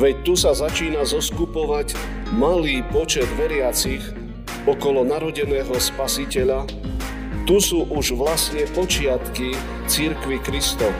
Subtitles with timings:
[0.00, 1.92] Veď tu sa začína zoskupovať
[2.32, 4.00] malý počet veriacich
[4.64, 6.64] okolo narodeného spasiteľa.
[7.44, 9.52] Tu sú už vlastne počiatky
[9.90, 10.94] církvy Kristov.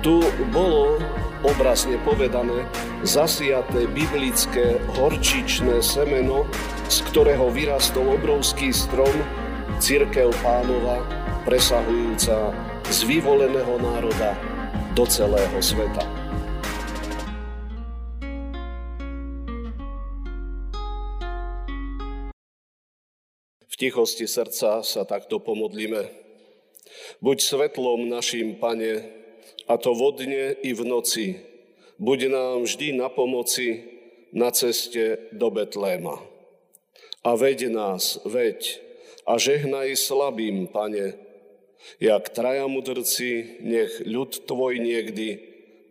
[0.00, 0.24] Tu
[0.54, 0.96] bolo,
[1.44, 2.64] obrazne povedané,
[3.04, 6.46] zasiaté biblické horčičné semeno,
[6.88, 9.12] z ktorého vyrastol obrovský strom,
[9.82, 11.02] církev pánova,
[11.44, 12.54] presahujúca
[12.88, 14.32] z vyvoleného národa
[14.96, 16.17] do celého sveta.
[23.78, 26.10] Tichosti srdca sa takto pomodlíme.
[27.22, 29.06] Buď svetlom našim, Pane,
[29.70, 31.26] a to vodne i v noci.
[31.98, 33.86] Buď nám vždy na pomoci
[34.34, 36.20] na ceste do Betléma.
[37.24, 38.80] A veď nás, veď,
[39.26, 41.14] a žehnaj slabým, Pane,
[42.00, 45.28] jak traja mudrci, nech ľud Tvoj niekdy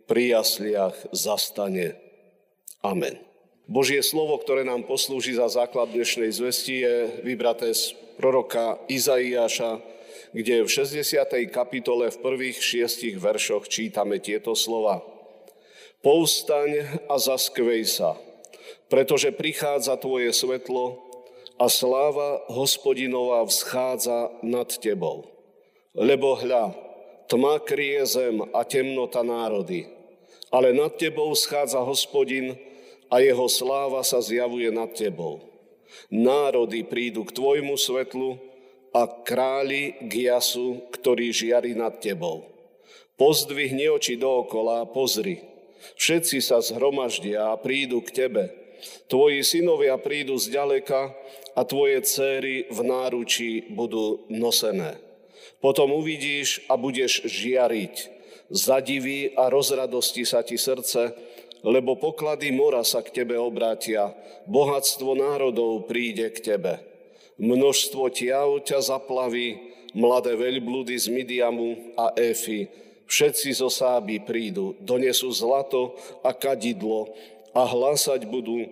[0.08, 1.96] pri jasliach zastane.
[2.80, 3.20] Amen.
[3.68, 9.84] Božie slovo, ktoré nám poslúži za základ dnešnej zvesti, je vybraté z proroka Izaiáša,
[10.32, 11.04] kde v 60.
[11.52, 15.04] kapitole v prvých šiestich veršoch čítame tieto slova.
[16.00, 18.16] Povstaň a zaskvej sa,
[18.88, 21.04] pretože prichádza tvoje svetlo
[21.60, 25.28] a sláva hospodinová vzchádza nad tebou.
[25.92, 26.72] Lebo hľa,
[27.28, 29.92] tma kryje zem a temnota národy,
[30.48, 32.56] ale nad tebou schádza hospodin,
[33.08, 35.44] a jeho sláva sa zjavuje nad tebou.
[36.12, 38.36] Národy prídu k tvojmu svetlu
[38.92, 42.44] a králi k jasu, ktorý žiari nad tebou.
[43.18, 45.42] Pozdvihni oči dookola a pozri.
[45.98, 48.44] Všetci sa zhromaždia a prídu k tebe.
[49.10, 51.10] Tvoji synovia prídu zďaleka
[51.58, 55.02] a tvoje céry v náručí budú nosené.
[55.58, 57.94] Potom uvidíš a budeš žiariť.
[58.48, 61.12] Zadiví a rozradosti sa ti srdce,
[61.62, 64.14] lebo poklady mora sa k tebe obrátia,
[64.46, 66.78] bohatstvo národov príde k tebe.
[67.38, 72.66] Množstvo tiav ťa zaplaví, mladé veľblúdy z Midiamu a Éfy,
[73.06, 75.96] všetci zo Sáby prídu, donesú zlato
[76.26, 77.14] a kadidlo
[77.54, 78.68] a hlásať budú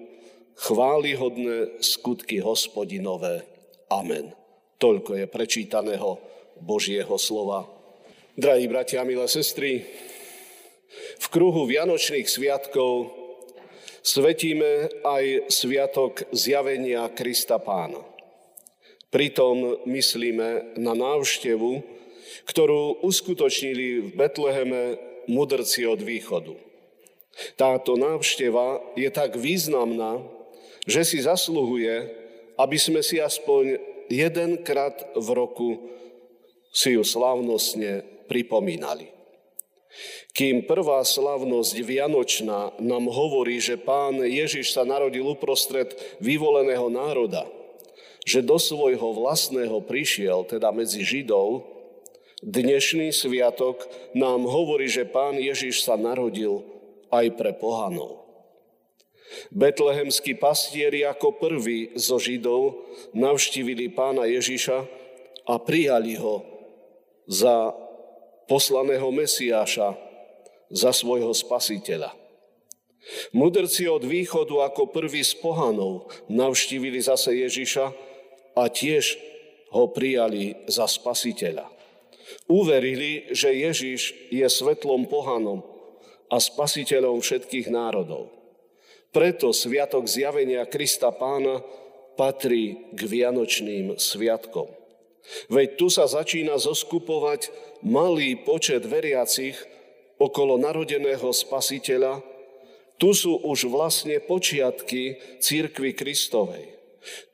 [0.56, 3.44] chválihodné skutky hospodinové.
[3.89, 4.34] Amen.
[4.77, 6.21] Toľko je prečítaného
[6.60, 7.65] Božieho slova.
[8.37, 9.89] Drahí bratia a milé sestry,
[11.17, 13.11] v kruhu Vianočných sviatkov
[14.07, 18.05] svetíme aj sviatok zjavenia Krista Pána.
[19.11, 21.81] Pritom myslíme na návštevu,
[22.47, 24.83] ktorú uskutočnili v Betleheme
[25.27, 26.55] mudrci od východu.
[27.57, 30.21] Táto návšteva je tak významná,
[30.87, 32.13] že si zasluhuje,
[32.57, 35.71] aby sme si aspoň jedenkrát v roku
[36.71, 39.16] si ju slávnostne pripomínali.
[40.37, 47.49] Kým prvá slavnosť Vianočná nám hovorí, že pán Ježiš sa narodil uprostred vyvoleného národa,
[48.27, 51.65] že do svojho vlastného prišiel, teda medzi Židov,
[52.45, 56.67] dnešný sviatok nám hovorí, že pán Ježiš sa narodil
[57.09, 58.27] aj pre pohanov.
[59.51, 62.78] Betlehemskí pastieri ako prví zo Židov
[63.17, 64.78] navštívili pána Ježiša
[65.47, 66.43] a prijali ho
[67.27, 67.75] za
[68.47, 70.07] poslaného Mesiáša,
[70.71, 72.11] za svojho spasiteľa.
[73.31, 77.87] Mudrci od východu ako prví z pohanov navštívili zase Ježiša
[78.59, 79.15] a tiež
[79.71, 81.71] ho prijali za spasiteľa.
[82.51, 85.63] Uverili, že Ježiš je svetlom pohanom
[86.27, 88.34] a spasiteľom všetkých národov.
[89.15, 91.63] Preto sviatok zjavenia Krista pána
[92.19, 94.67] patrí k Vianočným sviatkom.
[95.50, 97.50] Veď tu sa začína zoskupovať
[97.82, 99.59] malý počet veriacich,
[100.16, 102.25] okolo narodeného spasiteľa,
[102.97, 106.72] tu sú už vlastne počiatky církvy Kristovej.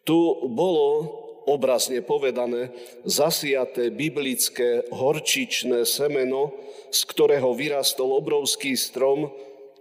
[0.03, 0.19] Tu
[0.51, 2.75] bolo, obrazne povedané,
[3.07, 6.51] zasiaté biblické horčičné semeno,
[6.91, 9.31] z ktorého vyrastol obrovský strom,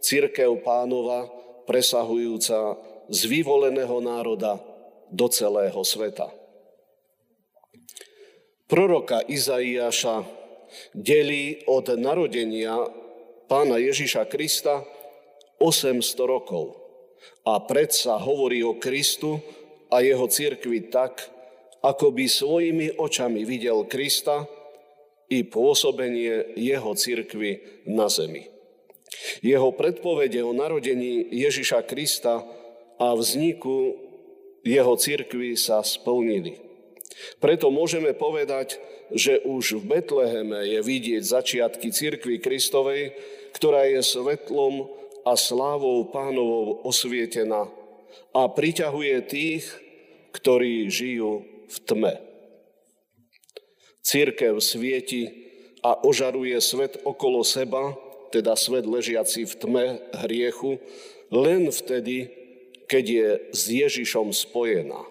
[0.01, 1.29] církev pánova,
[1.65, 2.77] presahujúca
[3.09, 4.61] z vyvoleného národa
[5.09, 6.40] do celého sveta.
[8.71, 10.23] Proroka Izaiáša
[10.95, 12.87] delí od narodenia
[13.51, 14.87] pána Ježiša Krista
[15.59, 16.79] 800 rokov.
[17.43, 19.43] A predsa hovorí o Kristu
[19.91, 21.19] a jeho cirkvi tak,
[21.83, 24.47] ako by svojimi očami videl Krista
[25.27, 28.47] i pôsobenie jeho cirkvi na zemi.
[29.43, 32.39] Jeho predpovede o narodení Ježiša Krista
[32.95, 33.99] a vzniku
[34.63, 36.70] jeho cirkvi sa splnili.
[37.39, 38.77] Preto môžeme povedať,
[39.11, 43.15] že už v Betleheme je vidieť začiatky cirkvy Kristovej,
[43.51, 44.87] ktorá je svetlom
[45.27, 47.69] a slávou pánovou osvietená
[48.31, 49.63] a priťahuje tých,
[50.31, 52.13] ktorí žijú v tme.
[54.01, 55.29] Církev svieti
[55.83, 57.93] a ožaruje svet okolo seba,
[58.31, 59.85] teda svet ležiaci v tme
[60.25, 60.79] hriechu,
[61.29, 62.31] len vtedy,
[62.87, 65.10] keď je s Ježišom spojená.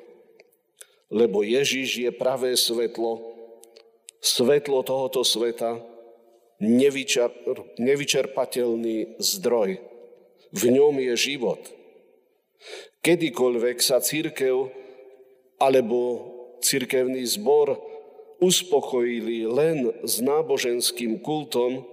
[1.11, 3.19] Lebo Ježiš je pravé svetlo,
[4.23, 5.83] svetlo tohoto sveta,
[6.63, 7.35] nevyčer,
[7.83, 9.83] nevyčerpateľný zdroj.
[10.51, 11.63] V ňom je život.
[13.03, 14.71] Kedykoľvek sa církev
[15.59, 15.99] alebo
[16.61, 17.81] církevný zbor
[18.41, 21.85] uspokojili len s náboženským kultom,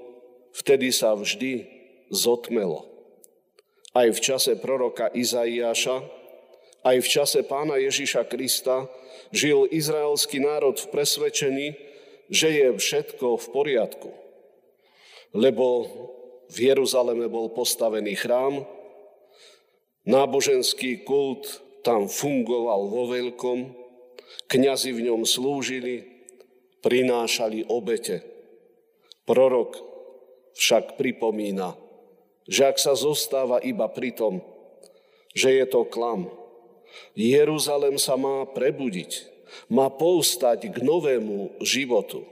[0.55, 1.67] vtedy sa vždy
[2.11, 2.87] zotmelo.
[3.91, 6.03] Aj v čase proroka Izaiáša,
[6.87, 8.87] aj v čase pána Ježiša Krista
[9.35, 11.67] žil izraelský národ v presvedčení,
[12.31, 14.09] že je všetko v poriadku.
[15.35, 15.65] Lebo
[16.47, 18.63] v Jeruzaleme bol postavený chrám,
[20.07, 23.75] náboženský kult tam fungoval vo veľkom,
[24.47, 26.07] kňazi v ňom slúžili,
[26.79, 28.23] prinášali obete.
[29.27, 29.75] Prorok
[30.55, 31.75] však pripomína,
[32.47, 34.39] že ak sa zostáva iba pri tom,
[35.35, 36.31] že je to klam,
[37.13, 39.25] Jeruzalem sa má prebudiť,
[39.71, 42.25] má povstať k novému životu.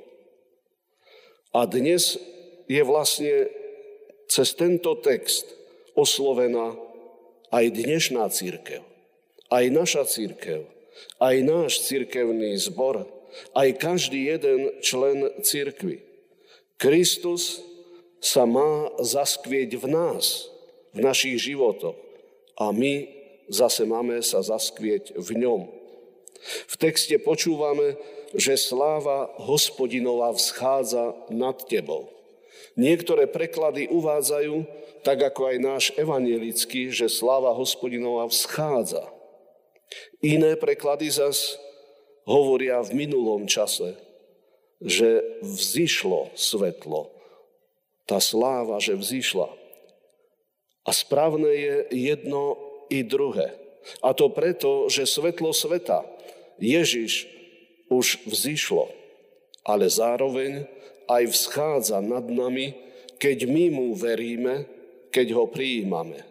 [1.55, 2.19] A dnes
[2.67, 3.47] je vlastne
[4.27, 5.47] cez tento text
[5.95, 6.75] oslovená
[7.53, 8.83] aj dnešná církev,
[9.47, 10.67] aj naša církev,
[11.23, 13.07] aj náš církevný zbor,
[13.55, 16.03] aj každý jeden člen církvy.
[16.75, 17.63] Kristus
[18.19, 20.51] sa má zaskvieť v nás,
[20.91, 21.95] v našich životoch
[22.59, 23.14] a my
[23.49, 25.61] zase máme sa zaskvieť v ňom.
[26.69, 27.97] V texte počúvame,
[28.35, 32.11] že sláva hospodinová vzchádza nad tebou.
[32.75, 34.67] Niektoré preklady uvádzajú,
[35.05, 39.07] tak ako aj náš evanielický, že sláva hospodinová vzchádza.
[40.19, 41.55] Iné preklady zas
[42.25, 43.95] hovoria v minulom čase,
[44.81, 47.13] že vzýšlo svetlo.
[48.09, 49.49] Tá sláva, že vzýšla.
[50.85, 53.55] A správne je jedno i druhé.
[54.01, 56.01] A to preto, že svetlo sveta,
[56.57, 57.29] Ježiš,
[57.91, 58.89] už vzýšlo,
[59.61, 60.65] ale zároveň
[61.05, 62.73] aj vzchádza nad nami,
[63.21, 64.65] keď my mu veríme,
[65.13, 66.25] keď ho prijímame.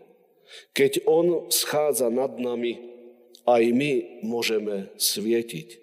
[0.74, 2.78] Keď on schádza nad nami,
[3.46, 5.78] aj my môžeme svietiť,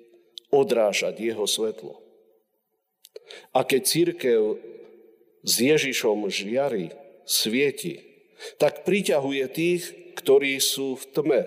[0.51, 2.00] odrážať jeho svetlo.
[3.56, 4.59] A keď církev
[5.41, 6.91] s Ježišom žiari,
[7.24, 8.11] svieti,
[8.57, 9.83] tak priťahuje tých,
[10.17, 11.41] ktorí sú v tme.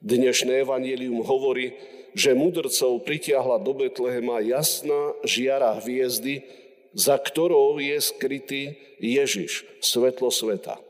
[0.00, 1.76] Dnešné evanílium hovorí,
[2.14, 6.42] že mudrcov pritiahla do Betlehema jasná žiara hviezdy,
[6.90, 8.62] za ktorou je skrytý
[8.98, 10.82] Ježiš, svetlo sveta.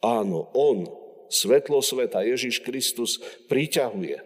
[0.00, 0.88] Áno, On,
[1.28, 4.24] svetlo sveta, Ježiš Kristus, priťahuje.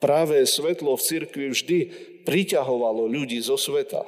[0.00, 1.78] Práve svetlo v cirkvi vždy
[2.24, 4.06] priťahovalo ľudí zo sveta.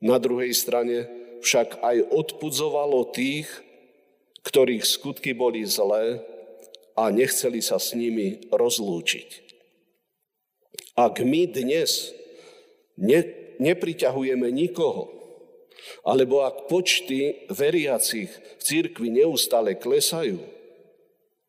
[0.00, 1.08] Na druhej strane
[1.42, 3.48] však aj odpudzovalo tých,
[4.46, 6.22] ktorých skutky boli zlé
[6.94, 9.28] a nechceli sa s nimi rozlúčiť.
[10.96, 12.14] Ak my dnes
[12.96, 13.20] ne,
[13.58, 15.12] nepriťahujeme nikoho,
[16.06, 20.40] alebo ak počty veriacich v církvi neustále klesajú,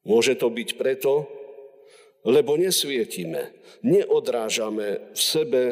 [0.04, 1.30] môže to byť preto,
[2.28, 3.56] lebo nesvietime,
[3.86, 5.64] neodrážame v sebe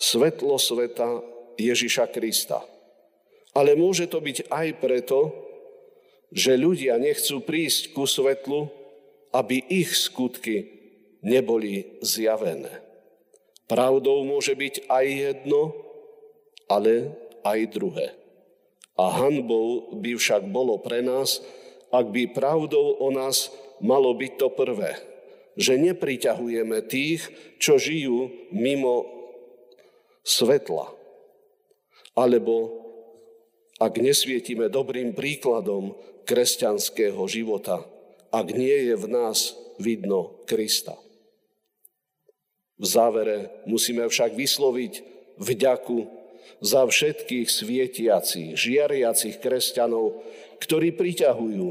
[0.00, 1.20] svetlo sveta
[1.60, 2.64] Ježiša Krista.
[3.52, 5.41] Ale môže to byť aj preto,
[6.32, 8.72] že ľudia nechcú prísť ku svetlu,
[9.32, 10.68] aby ich skutky
[11.20, 12.80] neboli zjavené.
[13.68, 15.72] Pravdou môže byť aj jedno,
[16.68, 17.12] ale
[17.44, 18.12] aj druhé.
[18.96, 21.40] A hanbou by však bolo pre nás,
[21.92, 23.48] ak by pravdou o nás
[23.80, 24.92] malo byť to prvé,
[25.56, 27.28] že nepriťahujeme tých,
[27.60, 29.04] čo žijú mimo
[30.24, 30.92] svetla.
[32.12, 32.81] Alebo
[33.82, 37.82] ak nesvietime dobrým príkladom kresťanského života,
[38.30, 40.94] ak nie je v nás vidno Krista.
[42.78, 44.92] V závere musíme však vysloviť
[45.42, 45.98] vďaku
[46.62, 50.22] za všetkých svietiacich, žiariacich kresťanov,
[50.62, 51.68] ktorí priťahujú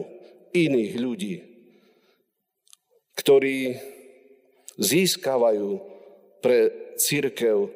[0.52, 1.36] iných ľudí,
[3.16, 3.80] ktorí
[4.76, 5.80] získavajú
[6.44, 7.72] pre církev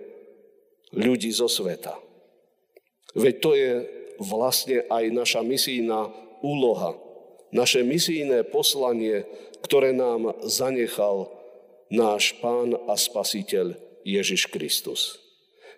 [0.91, 1.95] ľudí zo sveta.
[3.15, 3.71] Veď to je
[4.21, 6.11] vlastne aj naša misijná
[6.43, 6.95] úloha,
[7.51, 9.25] naše misijné poslanie,
[9.63, 11.31] ktoré nám zanechal
[11.89, 15.17] náš Pán a Spasiteľ Ježiš Kristus.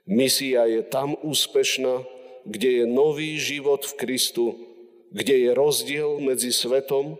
[0.07, 2.03] Misia je tam úspešná,
[2.47, 4.67] kde je nový život v Kristu
[5.11, 7.15] kde je rozdiel medzi svetom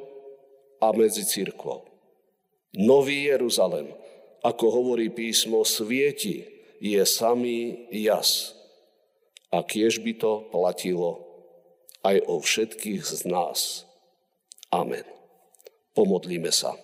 [0.83, 1.87] a medzi církvou.
[2.75, 3.89] Nový Jeruzalem,
[4.43, 6.45] ako hovorí písmo, svieti,
[6.77, 8.53] je samý jas.
[9.51, 11.23] A kiež by to platilo
[12.03, 13.87] aj o všetkých z nás.
[14.71, 15.03] Amen.
[15.95, 16.75] Pomodlíme sa.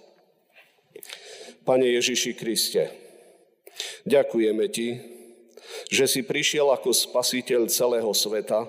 [1.64, 2.92] Pane Ježiši Kriste,
[4.04, 4.90] ďakujeme Ti,
[5.92, 8.68] že si prišiel ako spasiteľ celého sveta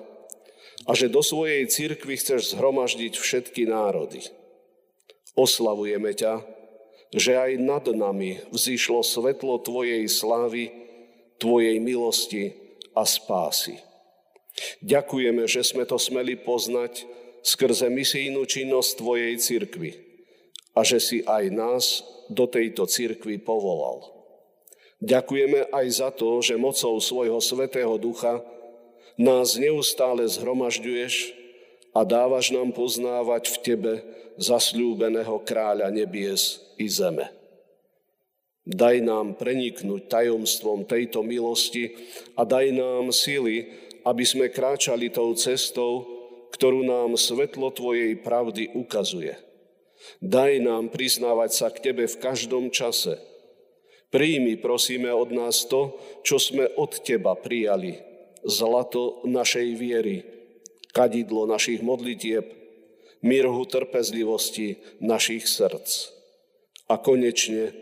[0.85, 4.23] a že do svojej cirkvi chceš zhromaždiť všetky národy.
[5.35, 6.43] Oslavujeme ťa,
[7.15, 10.71] že aj nad nami vzýšlo svetlo Tvojej slávy,
[11.35, 12.64] Tvojej milosti
[12.95, 13.77] a spásy.
[14.79, 17.03] Ďakujeme, že sme to smeli poznať
[17.43, 19.91] skrze misijnú činnosť Tvojej cirkvi
[20.73, 24.15] a že si aj nás do tejto cirkvi povolal.
[25.03, 28.41] Ďakujeme aj za to, že mocou svojho svetého ducha
[29.19, 31.35] nás neustále zhromažďuješ
[31.95, 33.93] a dávaš nám poznávať v Tebe
[34.35, 37.31] zasľúbeného kráľa nebies i zeme.
[38.65, 41.93] Daj nám preniknúť tajomstvom tejto milosti
[42.33, 43.69] a daj nám sily,
[44.01, 46.05] aby sme kráčali tou cestou,
[46.49, 49.37] ktorú nám svetlo Tvojej pravdy ukazuje–
[50.21, 53.19] Daj nám priznávať sa k Tebe v každom čase.
[54.13, 57.99] Príjmi, prosíme, od nás to, čo sme od Teba prijali.
[58.45, 60.21] Zlato našej viery,
[60.93, 62.45] kadidlo našich modlitieb,
[63.25, 66.13] mirhu trpezlivosti našich srdc.
[66.85, 67.73] A konečne,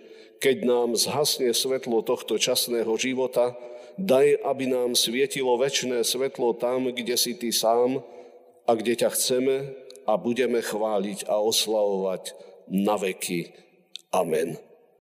[0.43, 3.55] keď nám zhasne svetlo tohto časného života,
[3.95, 8.03] daj, aby nám svietilo väčšné svetlo tam, kde si Ty sám
[8.67, 9.71] a kde ťa chceme
[10.03, 12.35] a budeme chváliť a oslavovať
[12.67, 13.55] na veky.
[14.11, 14.59] Amen.